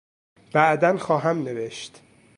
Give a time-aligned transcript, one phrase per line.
[0.53, 2.01] بعدا خواهم نوشت.